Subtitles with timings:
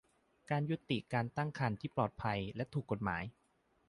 [0.49, 3.23] การยุติการตั้งครรภ์ที่ปลอดภัยและถูกกฎหมาย